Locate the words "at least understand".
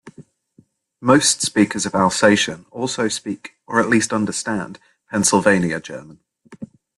3.79-4.79